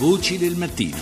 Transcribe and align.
Voci 0.00 0.38
del 0.38 0.56
mattino. 0.56 0.96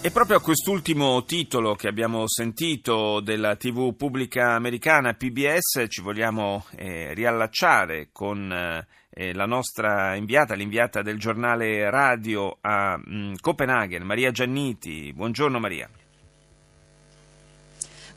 E 0.00 0.10
proprio 0.10 0.38
a 0.38 0.40
quest'ultimo 0.40 1.22
titolo 1.24 1.74
che 1.74 1.86
abbiamo 1.86 2.26
sentito 2.26 3.20
della 3.20 3.56
TV 3.56 3.94
pubblica 3.94 4.54
americana 4.54 5.12
PBS 5.12 5.84
ci 5.88 6.00
vogliamo 6.00 6.64
eh, 6.74 7.12
riallacciare 7.12 8.08
con 8.10 8.50
eh, 8.50 9.34
la 9.34 9.44
nostra 9.44 10.14
inviata, 10.14 10.54
l'inviata 10.54 11.02
del 11.02 11.18
giornale 11.18 11.90
radio 11.90 12.56
a 12.58 12.96
mh, 12.96 13.14
mm, 13.14 13.34
Copenaghen, 13.38 14.02
Maria 14.04 14.30
Gianniti. 14.30 15.12
Buongiorno 15.12 15.58
Maria. 15.58 15.90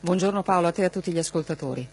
Buongiorno 0.00 0.42
Paolo, 0.42 0.68
a 0.68 0.72
te 0.72 0.80
e 0.80 0.84
a 0.86 0.88
tutti 0.88 1.12
gli 1.12 1.18
ascoltatori. 1.18 1.86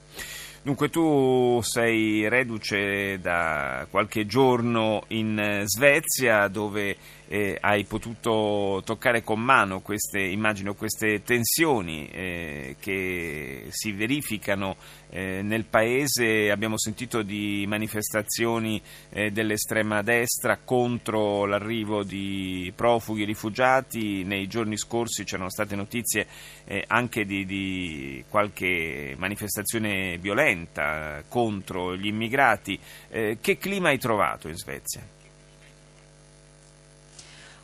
Dunque 0.68 0.89
tu 0.89 1.61
sei 1.63 2.27
reduce 2.27 3.20
da 3.21 3.88
qualche 3.89 4.25
giorno 4.25 5.04
in 5.07 5.39
eh, 5.39 5.63
Svezia 5.66 6.49
dove 6.49 6.97
eh, 7.28 7.57
hai 7.59 7.84
potuto 7.84 8.81
toccare 8.86 9.23
con 9.23 9.40
mano 9.40 9.81
queste, 9.81 10.20
immagino, 10.20 10.73
queste 10.73 11.23
tensioni 11.23 12.09
eh, 12.09 12.76
che 12.80 13.68
si 13.70 13.91
verificano 13.91 14.76
eh, 15.09 15.41
nel 15.41 15.66
paese. 15.66 16.52
Abbiamo 16.52 16.77
sentito 16.77 17.21
di 17.21 17.66
manifestazioni 17.68 18.82
eh, 19.09 19.32
dell'estrema 19.32 20.02
destra 20.02 20.58
contro 20.63 21.45
l'arrivo 21.45 22.04
di 22.04 22.71
profughi 22.76 23.23
e 23.23 23.26
rifugiati. 23.26 24.23
Nei 24.23 24.48
giorni 24.48 24.77
scorsi 24.77 25.23
c'erano 25.23 25.49
state 25.49 25.76
notizie 25.76 26.27
eh, 26.66 26.84
anche 26.88 27.26
di, 27.26 27.46
di, 27.46 28.23
qualche 28.30 29.16
manifestazione 29.18 30.18
violenta 30.18 31.23
contro 31.27 31.96
gli 31.96 32.07
immigrati. 32.07 32.80
Eh, 33.09 33.38
che 33.41 33.57
clima 33.57 33.90
hai 33.90 33.99
trovato 33.99 34.48
in 34.48 34.55
Svezia? 34.55 35.16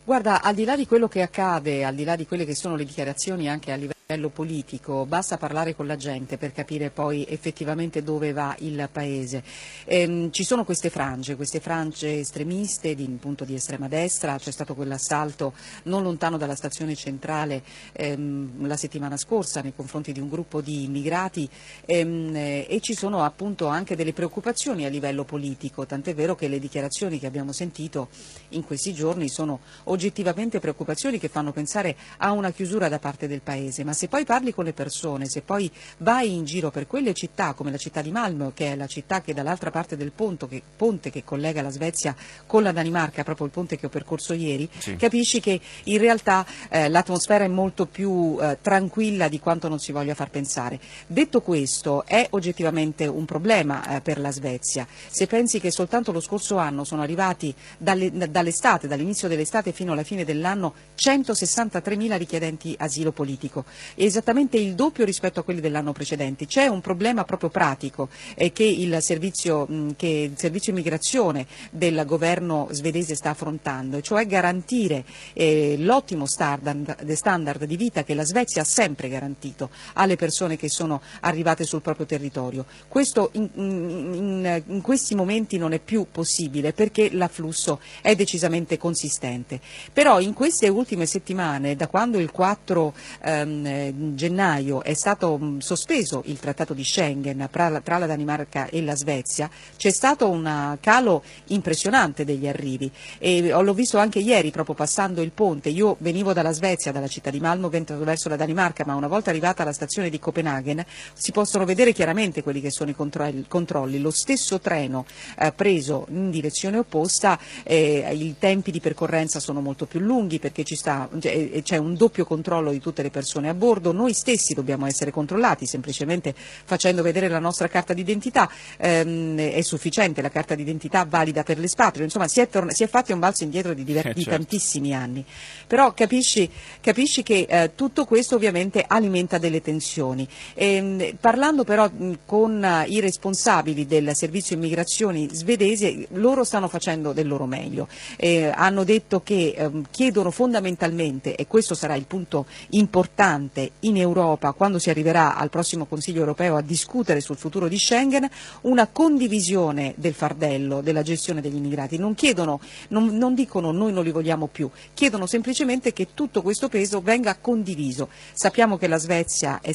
Guarda, 0.06 0.42
al 0.42 0.54
di 0.54 0.66
là 0.66 0.76
di 0.76 0.86
quello 0.86 1.08
che 1.08 1.22
accade, 1.22 1.86
al 1.86 1.96
di 1.96 2.04
là 2.04 2.18
di 2.18 2.28
quelle 2.28 2.44
che 2.44 2.56
sono 2.56 2.76
le 2.76 2.84
dichiarazioni 2.84 3.48
anche 3.48 3.72
a 3.72 3.76
livello 3.76 3.94
livello 4.14 4.30
politico, 4.30 5.06
basta 5.06 5.38
parlare 5.38 5.76
con 5.76 5.88
la 5.88 5.96
gente 5.96 6.38
per 6.38 6.52
capire 6.52 6.92
poi 6.92 7.26
effettivamente 7.28 8.04
dove 8.04 8.32
va 8.32 8.56
il 8.60 8.88
Paese. 8.92 9.44
Ehm, 9.86 10.32
ci 10.32 10.44
sono 10.44 10.64
queste 10.64 10.90
frange, 10.90 11.36
queste 11.36 11.60
frange 11.60 12.20
estremiste 12.20 12.94
di, 12.96 13.06
appunto, 13.06 13.44
di 13.44 13.56
estrema 13.56 13.88
destra, 13.88 14.38
c'è 14.38 14.52
stato 14.52 14.76
quell'assalto 14.76 15.54
non 15.84 16.04
lontano 16.04 16.38
dalla 16.38 16.56
stazione 16.56 16.96
centrale 16.96 17.64
ehm, 17.94 18.68
la 18.68 18.78
settimana 18.78 19.18
scorsa 19.18 19.62
nei 19.62 19.74
confronti 19.76 20.12
di 20.12 20.20
un 20.20 20.30
gruppo 20.30 20.62
di 20.62 20.84
immigrati 20.84 21.50
ehm, 21.86 22.36
e 22.36 22.80
ci 22.82 22.94
sono 22.94 23.24
appunto 23.24 23.68
anche 23.68 23.96
delle 23.96 24.14
preoccupazioni 24.14 24.86
a 24.86 24.90
livello 24.90 25.24
politico, 25.24 25.86
tant'è 25.86 26.14
vero 26.14 26.36
che 26.36 26.48
le 26.48 26.60
dichiarazioni 26.60 27.20
che 27.20 27.26
abbiamo 27.26 27.52
sentito 27.52 28.10
in 28.50 28.64
questi 28.64 28.94
giorni 28.94 29.28
sono 29.30 29.60
oggettivamente 29.86 30.60
preoccupazioni 30.60 31.18
che 31.18 31.30
fanno 31.30 31.52
pensare 31.52 31.96
a 32.18 32.32
una 32.32 32.52
chiusura 32.52 32.90
da 32.90 33.00
parte 33.00 33.28
del 33.28 33.42
Paese. 33.42 33.84
Se 34.04 34.10
poi 34.10 34.26
parli 34.26 34.54
con 34.54 34.66
le 34.66 34.74
persone, 34.74 35.30
se 35.30 35.44
poi 35.44 35.72
vai 36.00 36.34
in 36.34 36.44
giro 36.44 36.72
per 36.72 36.88
quelle 36.88 37.14
città 37.14 37.54
come 37.54 37.72
la 37.72 37.78
città 37.78 38.02
di 38.02 38.12
Malmö, 38.12 38.52
che 38.54 38.74
è 38.74 38.76
la 38.76 38.86
città 38.86 39.22
che 39.22 39.34
dall'altra 39.34 39.72
parte 39.72 39.96
del 39.96 40.12
ponte 40.12 40.46
che, 40.50 40.62
ponte 40.76 41.10
che 41.10 41.24
collega 41.24 41.62
la 41.62 41.70
Svezia 41.70 42.14
con 42.46 42.64
la 42.64 42.74
Danimarca, 42.74 43.24
proprio 43.24 43.46
il 43.46 43.54
ponte 43.54 43.78
che 43.78 43.86
ho 43.86 43.90
percorso 43.90 44.34
ieri, 44.34 44.70
sì. 44.78 44.98
capisci 44.98 45.40
che 45.40 45.58
in 45.86 46.00
realtà 46.00 46.46
eh, 46.68 46.90
l'atmosfera 46.90 47.46
è 47.46 47.48
molto 47.48 47.86
più 47.86 48.38
eh, 48.42 48.58
tranquilla 48.62 49.30
di 49.30 49.40
quanto 49.40 49.70
non 49.70 49.80
si 49.80 49.94
voglia 49.94 50.16
far 50.16 50.30
pensare. 50.30 50.82
Detto 51.08 51.40
questo, 51.40 52.06
è 52.06 52.28
oggettivamente 52.32 53.08
un 53.08 53.24
problema 53.24 53.88
eh, 53.88 54.02
per 54.02 54.20
la 54.20 54.34
Svezia. 54.34 54.86
Se 55.08 55.28
pensi 55.28 55.62
che 55.62 55.72
soltanto 55.72 56.12
lo 56.12 56.20
scorso 56.20 56.58
anno 56.58 56.84
sono 56.84 57.04
arrivati 57.04 57.56
dalle, 57.78 58.12
dall'estate, 58.30 58.90
dall'inizio 58.90 59.30
dell'estate 59.30 59.72
fino 59.72 59.94
alla 59.94 60.04
fine 60.04 60.26
dell'anno 60.26 60.74
163.000 60.98 62.18
richiedenti 62.18 62.76
asilo 62.78 63.14
politico, 63.14 63.64
esattamente 63.96 64.58
il 64.58 64.76
doppio 64.76 65.06
rispetto 65.06 65.40
a 65.40 65.44
quelli 65.44 65.62
dell'anno 65.62 65.92
precedente. 65.92 66.46
C'è 66.46 66.68
un 66.68 66.82
problema 66.82 67.24
proprio 67.24 67.50
pratico 67.50 68.10
eh, 68.36 68.52
che, 68.52 68.64
il 68.64 68.98
servizio, 69.02 69.66
mh, 69.66 69.96
che 69.96 70.30
il 70.32 70.38
servizio 70.38 70.72
immigrazione 70.72 71.46
del 71.72 72.04
governo 72.06 72.68
svedese 72.72 73.16
sta 73.16 73.32
affrontando, 73.32 74.02
cioè 74.02 74.26
garantire 74.26 75.04
eh, 75.34 75.76
l'ottimo 75.80 76.26
standard, 76.26 77.12
standard 77.12 77.64
di 77.66 77.78
vita 77.78 78.04
che 78.04 78.14
la 78.14 78.26
Svezia 78.26 78.62
ha 78.62 78.66
sempre 78.66 79.10
garantito 79.10 79.70
alle 79.94 80.16
persone 80.16 80.58
che 80.58 80.70
sono 80.70 81.02
arrivate 81.22 81.66
sul 81.66 81.82
proprio 81.82 82.06
territorio. 82.06 82.66
Questo 82.88 83.30
in, 83.34 83.50
in, 83.54 84.64
in 84.68 84.82
questi 84.82 85.16
momenti 85.16 85.58
non 85.58 85.74
è 85.74 85.80
più 85.80 86.08
possibile 86.12 86.74
perché 86.74 87.12
l'afflusso 87.12 87.80
è 88.02 88.16
decisamente 88.16 88.78
consistente. 88.78 89.60
Però 89.92 90.20
in 90.20 90.34
queste 90.34 90.70
ultime 90.70 91.06
settimane, 91.06 91.76
da 91.76 91.88
quando 91.88 92.20
il 92.20 92.32
4 92.32 92.94
ehm, 93.24 93.73
gennaio 94.14 94.84
è 94.84 94.94
stato 94.94 95.38
mm, 95.38 95.60
sospeso 95.60 96.24
il 96.26 96.40
trattato 96.40 96.74
di 96.74 96.84
Schengen 96.84 97.48
tra 97.52 97.70
la 97.70 98.06
Danimarca 98.06 98.68
e 98.68 98.82
la 98.82 98.96
Svezia, 98.96 99.50
c'è 99.78 99.92
stato 99.92 100.30
un 100.30 100.78
calo 100.80 101.24
impressionante 101.48 102.26
degli 102.26 102.48
arrivi 102.48 102.92
e 103.18 103.50
l'ho 103.50 103.74
visto 103.74 103.98
anche 103.98 104.20
ieri 104.20 104.52
proprio 104.52 104.76
passando 104.76 105.22
il 105.22 105.32
ponte. 105.32 105.70
Io 105.70 105.96
venivo 106.00 106.34
dalla 106.34 106.52
Svezia, 106.52 106.92
dalla 106.92 107.08
città 107.08 107.30
di 107.30 107.40
Malmo, 107.40 107.70
verso 107.70 108.30
la 108.30 108.36
Danimarca, 108.36 108.84
ma 108.86 108.96
una 108.96 109.08
volta 109.08 109.30
arrivata 109.30 109.64
alla 109.64 109.74
stazione 109.74 110.10
di 110.10 110.20
Copenaghen 110.20 110.84
si 111.14 111.32
possono 111.32 111.66
vedere 111.66 111.94
chiaramente 111.94 112.44
quelli 112.44 112.62
che 112.62 112.72
sono 112.72 112.90
i 112.90 113.46
controlli. 113.48 114.00
Lo 114.00 114.12
stesso 114.12 114.60
treno 114.60 115.06
eh, 115.38 115.52
preso 115.52 116.06
in 116.10 116.30
direzione 116.30 116.78
opposta, 116.78 117.40
eh, 117.64 118.10
i 118.14 118.36
tempi 118.38 118.72
di 118.72 118.80
percorrenza 118.80 119.40
sono 119.40 119.62
molto 119.62 119.86
più 119.86 120.00
lunghi 120.00 120.40
perché 120.40 120.64
cioè, 120.64 121.62
c'è 121.62 121.78
un 121.78 121.96
doppio 121.96 122.26
controllo 122.26 122.72
di 122.72 122.80
tutte 122.80 123.02
le 123.02 123.10
persone 123.10 123.50
a 123.50 123.54
bordo, 123.54 123.63
noi 123.92 124.14
stessi 124.14 124.54
dobbiamo 124.54 124.86
essere 124.86 125.12
controllati, 125.12 125.66
semplicemente 125.66 126.34
facendo 126.36 127.02
vedere 127.02 127.28
la 127.28 127.40
nostra 127.40 127.68
carta 127.68 127.94
d'identità 127.94 128.50
ehm, 128.78 129.38
è 129.38 129.62
sufficiente, 129.62 130.22
la 130.22 130.30
carta 130.30 130.56
d'identità 130.56 131.06
valida 131.08 131.44
per 131.44 131.60
l'espatrio, 131.60 132.04
insomma 132.04 132.28
si 132.28 132.42
è, 132.42 132.50
si 132.70 132.84
è 132.84 132.88
fatti 132.88 133.12
un 133.12 133.20
balzo 133.20 133.44
indietro 133.44 133.74
di, 133.74 133.84
eh, 133.96 134.02
certo. 134.02 134.30
tantissimi 134.30 134.94
anni. 134.94 135.24
Però 135.68 135.94
capisci, 135.94 136.50
capisci 136.82 137.24
che 137.24 137.46
eh, 137.48 137.72
tutto 137.76 138.06
questo 138.06 138.36
ovviamente 138.36 138.84
alimenta 138.86 139.38
delle 139.38 139.62
tensioni. 139.62 140.28
E, 140.54 140.74
ehm, 140.74 141.18
parlando 141.20 141.64
però 141.64 141.90
mh, 141.90 142.20
con 142.26 142.62
uh, 142.62 142.90
i 142.92 143.00
responsabili 143.00 143.86
del 143.86 144.12
servizio 144.14 144.56
immigrazioni 144.56 145.30
svedesi, 145.32 146.06
loro 146.12 146.44
stanno 146.44 146.68
facendo 146.68 147.14
del 147.14 147.28
loro 147.28 147.46
meglio. 147.46 147.88
Eh, 148.18 148.52
hanno 148.54 148.84
detto 148.84 149.22
che 149.22 149.54
ehm, 149.56 149.86
chiedono 149.90 150.32
fondamentalmente, 150.32 151.36
e 151.36 151.48
questo 151.48 151.76
sarà 151.76 151.96
il 151.96 152.06
punto 152.06 152.46
importante, 152.72 153.53
importante 153.54 153.72
in 153.82 153.98
Europa, 153.98 154.52
quando 154.54 154.80
si 154.80 154.90
arriverà 154.90 155.36
al 155.36 155.50
prossimo 155.50 155.86
Consiglio 155.86 156.20
europeo 156.20 156.56
a 156.56 156.62
discutere 156.62 157.22
sul 157.22 157.38
futuro 157.38 157.68
di 157.68 157.78
Schengen, 157.78 158.28
una 158.62 158.88
condivisione 158.88 159.94
del 159.98 160.14
fardello 160.14 160.82
della 160.82 161.04
gestione 161.04 161.42
degli 161.42 161.56
immigrati. 161.56 161.98
Non, 161.98 162.16
chiedono, 162.16 162.60
non, 162.90 163.16
non 163.16 163.36
dicono 163.36 163.72
noi 163.72 163.94
non 163.94 164.04
li 164.04 164.12
vogliamo 164.12 164.48
più, 164.48 164.70
chiedono 164.94 165.28
semplicemente 165.28 165.94
che 165.94 166.10
tutto 166.14 166.42
questo 166.42 166.68
peso 166.68 167.02
venga 167.02 167.38
condiviso. 167.40 168.10
Sappiamo 168.34 168.78
che 168.78 168.88
la 168.88 168.98
Svezia 168.98 169.60
è, 169.62 169.72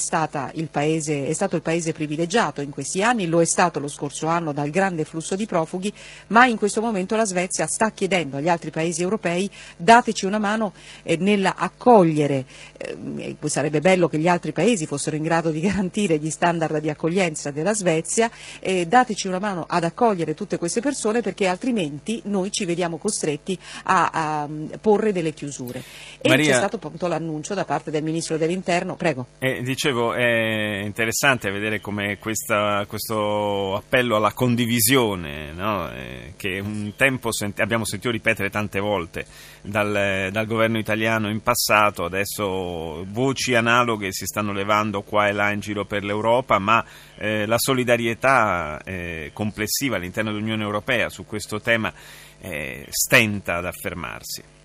il 0.55 0.69
paese, 0.71 1.27
è 1.27 1.33
stato 1.33 1.57
il 1.57 1.63
paese 1.63 1.93
privilegiato 1.93 2.61
in 2.61 2.71
questi 2.71 3.03
anni, 3.03 3.27
lo 3.27 3.41
è 3.41 3.45
stato 3.47 3.79
lo 3.79 3.89
scorso 3.89 4.27
anno 4.27 4.53
dal 4.53 4.71
grande 4.71 5.05
flusso 5.05 5.37
di 5.37 5.47
profughi, 5.47 5.93
ma 6.29 6.47
in 6.47 6.57
questo 6.57 6.81
momento 6.81 7.15
la 7.15 7.25
Svezia 7.25 7.67
sta 7.67 7.91
chiedendo 7.91 8.39
agli 8.39 8.49
altri 8.49 8.71
paesi 8.71 9.03
europei 9.03 9.49
dateci 9.77 10.25
una 10.25 10.39
mano 10.39 10.73
eh, 11.03 11.17
nell'accogliere, 11.17 12.45
eh, 12.77 13.37
sarebbe 13.69 13.81
bello 13.81 14.09
che 14.09 14.19
gli 14.19 14.29
altri 14.29 14.53
paesi 14.53 14.87
fossero 14.87 15.17
in 15.17 15.23
grado 15.23 15.51
di 15.51 15.61
garantire 15.61 16.19
gli 16.19 16.31
standard 16.31 16.79
di 16.79 16.89
accoglienza 16.89 17.51
della 17.51 17.75
Svezia, 17.75 18.31
eh, 18.61 18.87
dateci 18.87 19.29
una 19.29 19.39
mano 19.39 19.67
ad 19.69 19.85
accogliere 19.85 20.35
tutte 20.35 20.57
queste 20.57 20.81
persone 20.81 21.21
perché 21.21 21.47
altrimenti 21.47 22.23
noi 22.25 22.51
ci 22.51 22.65
vediamo 22.65 22.97
costretti 22.97 23.59
a, 23.85 24.11
a 24.13 24.49
porre 24.81 25.13
delle 25.13 25.33
chiusure. 25.33 25.83
E 26.21 26.29
Maria... 26.29 26.51
c'è 26.51 26.57
stato 26.57 26.77
appunto 26.77 27.07
l'annuncio 27.07 27.55
da 27.55 27.65
parte 27.65 27.91
del 27.91 28.03
Ministro 28.03 28.39
dell'Interno. 28.39 28.97
Prego. 28.97 29.27
Eh, 29.39 29.63
dicevo, 29.63 30.15
è 30.15 30.81
interessante 30.83 31.51
vedere 31.51 31.81
come 31.81 32.19
questa, 32.19 32.85
questo 32.89 33.75
appello 33.75 34.17
alla 34.17 34.33
condivisione, 34.33 35.53
no? 35.53 35.91
eh, 35.91 36.33
che 36.37 36.59
un 36.59 36.95
tempo 36.97 37.33
senti- 37.33 37.61
abbiamo 37.61 37.85
sentito 37.85 38.11
ripetere 38.11 38.49
tante 38.49 38.81
volte 38.81 39.27
dal, 39.61 40.31
dal 40.31 40.47
governo 40.47 40.79
italiano 40.79 41.29
in 41.29 41.43
passato, 41.43 42.05
adesso 42.05 43.05
voci 43.09 43.55
analoghe 43.59 44.13
si 44.13 44.25
stanno 44.25 44.53
levando 44.53 45.03
qua 45.03 45.29
e 45.29 45.33
là 45.33 45.51
in 45.51 45.61
giro 45.61 45.85
per 45.85 46.05
l'Europa, 46.05 46.59
ma 46.59 46.85
eh, 47.17 47.47
la 47.47 47.59
solidarietà 47.59 48.81
eh, 48.85 49.31
complessiva 49.33 49.97
all'interno 49.97 50.33
dell'Unione 50.33 50.63
Europea 50.63 51.09
su 51.11 51.27
questo 51.27 51.61
tema 51.61 51.93
eh, 52.41 52.87
stenta 52.89 53.57
ad 53.57 53.67
affermarsi. 53.67 54.57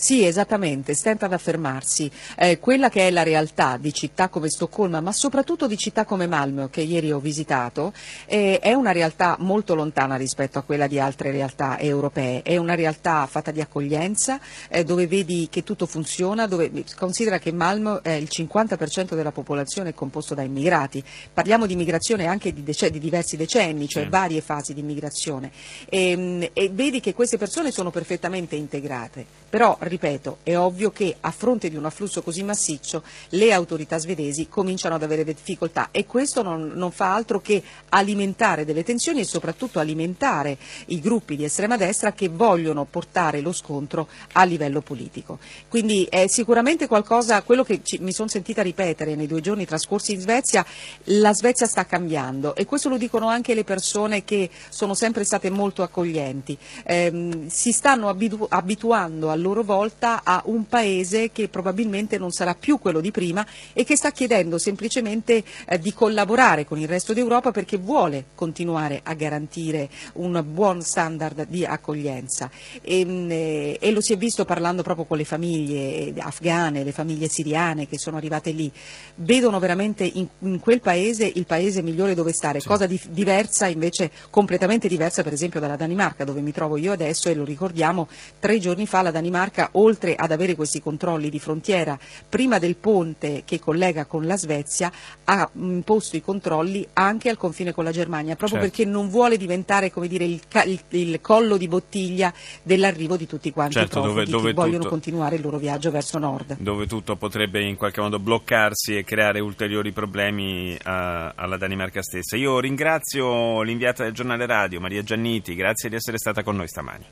Sì, 0.00 0.24
esattamente, 0.24 0.94
stenta 0.94 1.26
ad 1.26 1.32
affermarsi. 1.32 2.08
Eh, 2.36 2.60
quella 2.60 2.88
che 2.88 3.08
è 3.08 3.10
la 3.10 3.24
realtà 3.24 3.76
di 3.78 3.92
città 3.92 4.28
come 4.28 4.48
Stoccolma, 4.48 5.00
ma 5.00 5.10
soprattutto 5.10 5.66
di 5.66 5.76
città 5.76 6.04
come 6.04 6.28
Malmö, 6.28 6.70
che 6.70 6.82
ieri 6.82 7.10
ho 7.10 7.18
visitato, 7.18 7.92
eh, 8.26 8.60
è 8.60 8.74
una 8.74 8.92
realtà 8.92 9.34
molto 9.40 9.74
lontana 9.74 10.14
rispetto 10.14 10.56
a 10.56 10.62
quella 10.62 10.86
di 10.86 11.00
altre 11.00 11.32
realtà 11.32 11.80
europee. 11.80 12.42
È 12.42 12.56
una 12.56 12.76
realtà 12.76 13.26
fatta 13.26 13.50
di 13.50 13.60
accoglienza, 13.60 14.38
eh, 14.68 14.84
dove 14.84 15.08
vedi 15.08 15.48
che 15.50 15.64
tutto 15.64 15.84
funziona, 15.84 16.46
dove 16.46 16.70
considera 16.94 17.40
che 17.40 17.50
Malmö 17.50 18.00
è 18.00 18.12
il 18.12 18.28
50% 18.30 19.16
della 19.16 19.32
popolazione 19.32 19.88
è 19.88 19.94
composto 19.94 20.32
da 20.32 20.42
immigrati. 20.42 21.02
Parliamo 21.34 21.66
di 21.66 21.72
immigrazione 21.72 22.26
anche 22.26 22.52
di, 22.52 22.62
dec- 22.62 22.86
di 22.86 23.00
diversi 23.00 23.36
decenni, 23.36 23.88
cioè 23.88 24.04
sì. 24.04 24.08
varie 24.10 24.42
fasi 24.42 24.74
di 24.74 24.80
immigrazione. 24.80 25.50
E, 25.88 26.10
ehm, 26.10 26.48
e 26.52 26.70
vedi 26.72 27.00
che 27.00 27.14
queste 27.14 27.36
persone 27.36 27.72
sono 27.72 27.90
perfettamente 27.90 28.54
integrate. 28.54 29.26
Però, 29.50 29.76
ripeto, 29.88 30.38
è 30.42 30.56
ovvio 30.56 30.90
che 30.90 31.16
a 31.20 31.30
fronte 31.30 31.68
di 31.68 31.76
un 31.76 31.84
afflusso 31.84 32.22
così 32.22 32.42
massiccio 32.42 33.02
le 33.30 33.52
autorità 33.52 33.98
svedesi 33.98 34.48
cominciano 34.48 34.94
ad 34.94 35.02
avere 35.02 35.24
difficoltà 35.24 35.88
e 35.90 36.06
questo 36.06 36.42
non, 36.42 36.72
non 36.74 36.90
fa 36.90 37.14
altro 37.14 37.40
che 37.40 37.62
alimentare 37.90 38.64
delle 38.64 38.84
tensioni 38.84 39.20
e 39.20 39.24
soprattutto 39.24 39.78
alimentare 39.78 40.56
i 40.86 41.00
gruppi 41.00 41.36
di 41.36 41.44
estrema 41.44 41.76
destra 41.76 42.12
che 42.12 42.28
vogliono 42.28 42.84
portare 42.84 43.40
lo 43.40 43.52
scontro 43.52 44.08
a 44.32 44.44
livello 44.44 44.80
politico. 44.80 45.38
Quindi 45.68 46.06
è 46.08 46.26
sicuramente 46.28 46.86
qualcosa, 46.86 47.42
quello 47.42 47.64
che 47.64 47.80
ci, 47.82 47.98
mi 47.98 48.12
sono 48.12 48.28
sentita 48.28 48.62
ripetere 48.62 49.14
nei 49.14 49.26
due 49.26 49.40
giorni 49.40 49.64
trascorsi 49.64 50.12
in 50.12 50.20
Svezia, 50.20 50.64
la 51.04 51.32
Svezia 51.34 51.66
sta 51.66 51.86
cambiando 51.86 52.54
e 52.54 52.64
questo 52.64 52.88
lo 52.88 52.96
dicono 52.96 53.28
anche 53.28 53.54
le 53.54 53.64
persone 53.64 54.24
che 54.24 54.50
sono 54.68 54.94
sempre 54.94 55.24
state 55.24 55.50
molto 55.50 55.82
accoglienti. 55.82 56.56
Eh, 56.84 57.46
si 57.48 57.72
stanno 57.72 58.08
abitu- 58.08 58.46
abituando 58.48 59.30
a 59.30 59.34
loro 59.34 59.62
volta 59.78 60.22
a 60.24 60.42
un 60.46 60.66
paese 60.66 61.30
che 61.30 61.48
probabilmente 61.48 62.18
non 62.18 62.32
sarà 62.32 62.56
più 62.56 62.78
quello 62.80 63.00
di 63.00 63.12
prima 63.12 63.46
e 63.72 63.84
che 63.84 63.96
sta 63.96 64.10
chiedendo 64.10 64.58
semplicemente 64.58 65.44
eh, 65.68 65.78
di 65.78 65.94
collaborare 65.94 66.64
con 66.64 66.80
il 66.80 66.88
resto 66.88 67.12
d'Europa 67.12 67.52
perché 67.52 67.76
vuole 67.76 68.26
continuare 68.34 69.00
a 69.04 69.14
garantire 69.14 69.88
un 70.14 70.44
buon 70.44 70.82
standard 70.82 71.46
di 71.46 71.64
accoglienza 71.64 72.50
e, 72.82 73.04
mm, 73.04 73.30
eh, 73.30 73.76
e 73.80 73.92
lo 73.92 74.00
si 74.00 74.12
è 74.12 74.16
visto 74.16 74.44
parlando 74.44 74.82
proprio 74.82 75.04
con 75.04 75.16
le 75.16 75.24
famiglie 75.24 76.12
afghane, 76.18 76.82
le 76.82 76.92
famiglie 76.92 77.28
siriane 77.28 77.86
che 77.86 77.98
sono 77.98 78.16
arrivate 78.16 78.50
lì, 78.50 78.70
vedono 79.16 79.60
veramente 79.60 80.02
in, 80.04 80.26
in 80.40 80.58
quel 80.58 80.80
paese 80.80 81.30
il 81.32 81.46
paese 81.46 81.82
migliore 81.82 82.14
dove 82.14 82.32
stare, 82.32 82.58
sì. 82.58 82.66
cosa 82.66 82.86
di, 82.86 83.00
diversa 83.10 83.68
invece, 83.68 84.10
completamente 84.30 84.88
diversa 84.88 85.22
per 85.22 85.32
esempio 85.32 85.60
dalla 85.60 85.76
Danimarca 85.76 86.24
dove 86.24 86.40
mi 86.40 86.50
trovo 86.50 86.76
io 86.76 86.90
adesso 86.90 87.28
e 87.28 87.34
lo 87.34 87.44
ricordiamo, 87.44 88.08
tre 88.40 88.58
giorni 88.58 88.86
fa 88.88 89.02
la 89.02 89.12
Danimarca 89.12 89.67
oltre 89.72 90.14
ad 90.14 90.30
avere 90.32 90.54
questi 90.54 90.80
controlli 90.80 91.30
di 91.30 91.38
frontiera 91.38 91.98
prima 92.28 92.58
del 92.58 92.76
ponte 92.76 93.42
che 93.44 93.58
collega 93.58 94.04
con 94.06 94.26
la 94.26 94.36
Svezia 94.36 94.90
ha 95.24 95.48
imposto 95.54 96.16
i 96.16 96.22
controlli 96.22 96.86
anche 96.94 97.28
al 97.28 97.36
confine 97.36 97.72
con 97.72 97.84
la 97.84 97.92
Germania, 97.92 98.36
proprio 98.36 98.60
certo. 98.60 98.76
perché 98.76 98.90
non 98.90 99.08
vuole 99.08 99.36
diventare 99.36 99.92
dire, 100.06 100.24
il, 100.24 100.40
il, 100.64 100.80
il, 100.90 101.20
collo 101.20 101.56
di 101.56 101.68
bottiglia 101.68 102.32
dell'arrivo 102.62 103.16
di 103.16 103.26
tutti 103.26 103.50
quanti 103.50 103.74
certo, 103.74 103.98
i 103.98 104.02
profughi 104.02 104.24
dove, 104.24 104.30
dove 104.30 104.42
che 104.42 104.54
tutto, 104.54 104.62
vogliono 104.62 104.88
continuare 104.88 105.36
il 105.36 105.42
loro 105.42 105.58
viaggio 105.58 105.90
verso 105.90 106.18
nord. 106.18 106.56
Dove 106.58 106.86
tutto 106.86 107.16
potrebbe 107.16 107.62
in 107.62 107.76
qualche 107.76 108.00
modo 108.00 108.18
bloccarsi 108.18 108.96
e 108.96 109.04
creare 109.04 109.40
ulteriori 109.40 109.92
problemi 109.92 110.76
a, 110.82 111.32
alla 111.34 111.56
Danimarca 111.56 112.02
stessa. 112.02 112.36
Io 112.36 112.60
ringrazio 112.60 113.62
l'inviata 113.62 114.04
del 114.04 114.12
giornale 114.12 114.46
radio, 114.46 114.80
Maria 114.80 115.02
Gianniti, 115.02 115.54
grazie 115.54 115.88
di 115.88 115.96
essere 115.96 116.18
stata 116.18 116.42
con 116.42 116.56
noi 116.56 116.68
stamani. 116.68 117.04